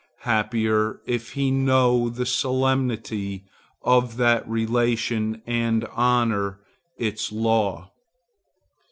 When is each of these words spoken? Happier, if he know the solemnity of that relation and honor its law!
Happier, 0.23 0.99
if 1.05 1.33
he 1.33 1.51
know 1.51 2.09
the 2.09 2.25
solemnity 2.25 3.43
of 3.83 4.17
that 4.17 4.49
relation 4.49 5.43
and 5.45 5.85
honor 5.95 6.59
its 6.97 7.31
law! 7.31 7.91